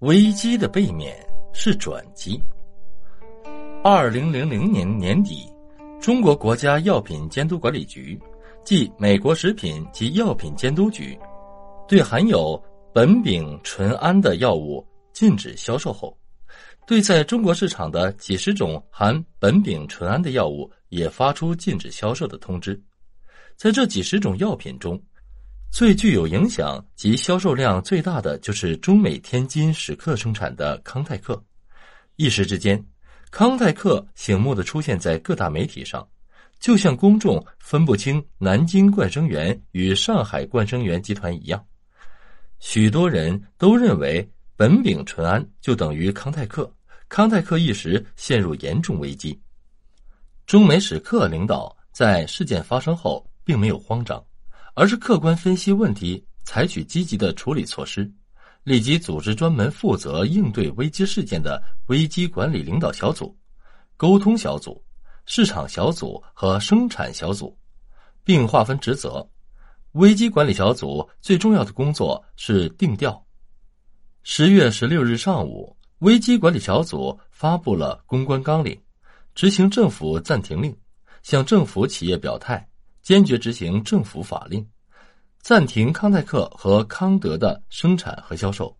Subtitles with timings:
[0.00, 1.16] 危机的背面
[1.52, 2.40] 是转机。
[3.82, 5.52] 二零零零年年底，
[6.00, 8.16] 中国国家药品监督管理局
[8.62, 11.18] 即美国食品及药品监督局，
[11.88, 12.62] 对含有
[12.94, 16.16] 苯丙醇胺的药物禁止销售后，
[16.86, 22.80] 对在中国市场的几十种含苯丙醇胺的药物也发出禁止销售的通知。
[23.56, 25.00] 在这几十种药品中，
[25.70, 31.40] 最具有影响及销售量最大的就是中美天津史克生产的康泰克。
[32.16, 32.82] 一时之间，
[33.30, 36.06] 康泰克醒目的出现在各大媒体上，
[36.58, 41.64] 就像公众分不清南京冠生园与上海冠生园集团一样。
[42.58, 46.68] 许多人都认为苯丙醇胺就等于康泰克，
[47.08, 49.38] 康泰克一时陷入严重危机。
[50.44, 54.20] 中美史克领导在事件发生后并没有慌张。
[54.78, 58.08] 而是客观分析问题，采取积极的处理措施，
[58.62, 63.36] 立即组织专门负责应对危机事件的危机管理领导小组、
[63.96, 64.80] 沟通小组、
[65.26, 67.58] 市场小组和生产小组，
[68.22, 69.28] 并划分职责。
[69.94, 73.20] 危机管理小组最重要的工作是定调。
[74.22, 78.80] 十月十六日上午，危机管理小组发布了公关纲领，
[79.34, 80.72] 执行政府暂停令，
[81.24, 82.64] 向政府企业表态。
[83.00, 84.68] 坚决执行政府法令，
[85.48, 88.76] 暂停康泰克和康德的生产和销售，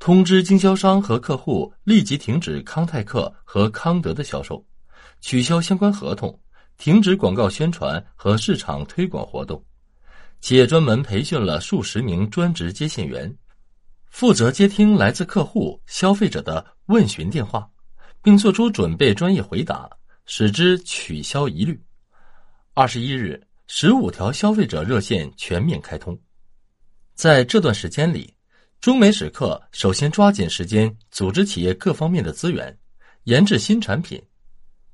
[0.00, 4.66] 通知经销商和客户立即停止康泰克和康德的销售，
[5.20, 6.36] 取消相关合同，
[6.76, 9.64] 停止广告宣传和市场推广活动。
[10.40, 13.32] 企业专门培训了数十名专职接线员，
[14.10, 17.64] 负责接听来自客户、消费者的问询电话，
[18.24, 19.88] 并做出准备专业回答，
[20.24, 21.80] 使之取消疑虑。
[22.74, 26.18] 二十一日，十五条消费者热线全面开通。
[27.14, 28.34] 在这段时间里，
[28.80, 32.76] 中美史克首先抓紧时间组织企业各方面的资源，
[33.24, 34.22] 研制新产品。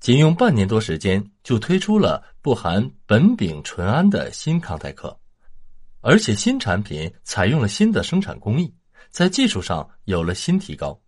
[0.00, 5.18] 仅用半年多时间，就推出了不含苯丙醇胺的新康泰克，
[6.00, 8.72] 而且新产品采用了新的生产工艺，
[9.10, 11.00] 在技术上有了新提高。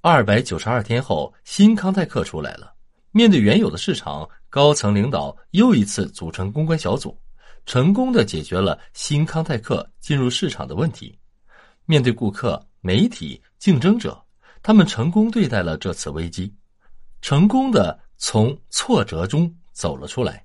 [0.00, 2.73] 二百九十二天后，新康泰克出来了。
[3.16, 7.16] 面对原有的市场，高层领导又一次组成公关小组，
[7.64, 11.16] 成功的解决了新康泰克进入市场的问题。
[11.84, 14.20] 面对顾客、媒体、竞争者，
[14.64, 16.52] 他们成功对待了这次危机，
[17.22, 20.44] 成功的从挫折中走了出来。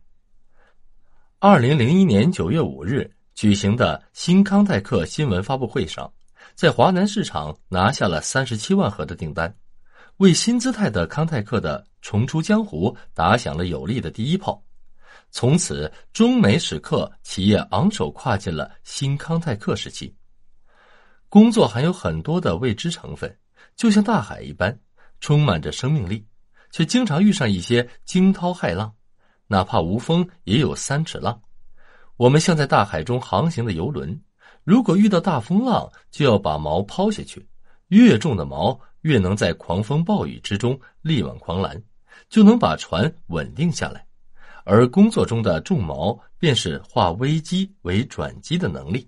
[1.39, 6.13] 二零零一年九月五日举行的新康泰克新闻发布会上，
[6.53, 9.51] 在华南市场拿下了三十七万盒的订单。
[10.19, 14.61] 为新姿态的康泰克的重出江湖打响了有力的第一炮，
[15.31, 20.13] 从此中美史克企业昂首跨进了新康泰克时期。
[21.29, 23.33] 工作还有很多的未知成分，
[23.77, 24.77] 就像大海一般，
[25.21, 26.27] 充满着生命力，
[26.69, 28.93] 却经常遇上一些惊涛骇浪。
[29.47, 31.41] 哪怕无风，也有三尺浪。
[32.17, 34.21] 我们像在大海中航行的游轮，
[34.65, 37.47] 如果遇到大风浪，就要把锚抛下去，
[37.87, 38.77] 越重的锚。
[39.01, 41.81] 越能在狂风暴雨之中力挽狂澜，
[42.29, 44.05] 就能把船稳定下来。
[44.65, 49.07] 而工作中的重锚，便是化危机为转机的能力。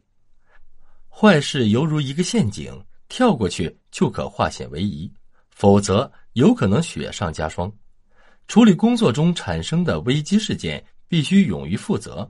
[1.09, 2.74] 坏事犹如一个陷阱，
[3.09, 5.12] 跳过去就可化险为夷，
[5.50, 7.72] 否则有可能雪上加霜。
[8.47, 12.29] 处理工作中产生的危机事件，必须勇于负责，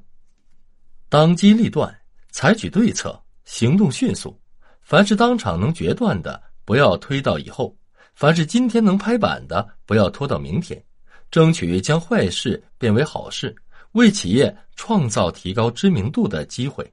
[1.08, 1.96] 当机立断，
[2.32, 4.38] 采取对策，行动迅速。
[4.82, 6.42] 凡是当场能决断的。
[6.72, 7.76] 不要推到以后，
[8.16, 10.82] 凡是今天能拍板的，不要拖到明天，
[11.30, 13.54] 争取将坏事变为好事，
[13.92, 16.90] 为企业创造提高知名度的机会。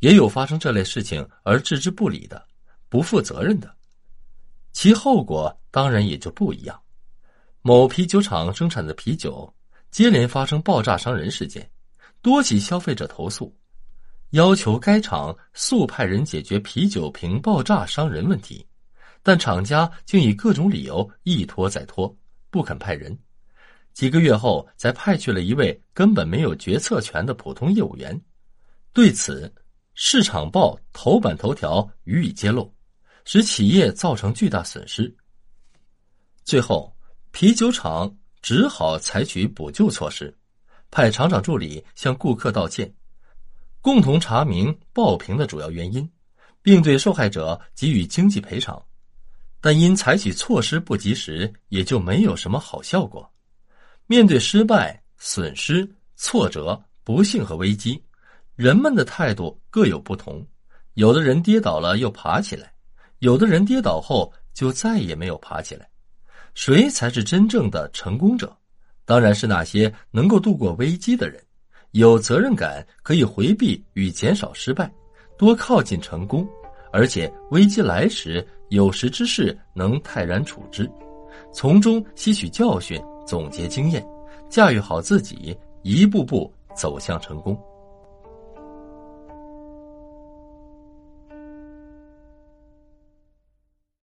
[0.00, 2.44] 也有发生这类事情而置之不理的，
[2.88, 3.72] 不负责任的，
[4.72, 6.76] 其后果当然也就不一样。
[7.60, 9.48] 某啤酒厂生产的啤酒
[9.92, 11.70] 接连发生爆炸伤人事件，
[12.20, 13.56] 多起消费者投诉。
[14.30, 18.66] 要求该厂速派人解决啤酒瓶爆炸伤人问题，
[19.22, 22.14] 但厂家竟以各种理由一拖再拖，
[22.50, 23.16] 不肯派人。
[23.92, 28.18] 几个月后，才派去了一位根本没有决策权的普通业务员。
[28.92, 29.52] 对此，
[29.94, 32.72] 市场报头版头条予以揭露，
[33.24, 35.14] 使企业造成巨大损失。
[36.42, 36.94] 最后，
[37.30, 40.36] 啤酒厂只好采取补救措施，
[40.90, 42.92] 派厂长助理向顾客道歉。
[43.80, 46.10] 共同查明爆瓶的主要原因，
[46.62, 48.82] 并对受害者给予经济赔偿，
[49.62, 53.26] 但因采取措施不及时，也就没有什么好效果。
[54.08, 58.02] 面对失败、损失、挫折、不幸和危机，
[58.56, 60.44] 人们的态度各有不同。
[60.94, 62.72] 有的人跌倒了又爬起来，
[63.20, 65.88] 有的人跌倒后就再也没有爬起来。
[66.54, 68.54] 谁才是真正的成功者？
[69.04, 71.40] 当然是那些能够度过危机的人。
[71.92, 74.92] 有责任感，可以回避与减少失败，
[75.38, 76.48] 多靠近成功。
[76.92, 80.88] 而且危机来时，有识之士能泰然处之，
[81.52, 84.06] 从中吸取教训，总结经验，
[84.48, 87.58] 驾驭好自己，一步步走向成功。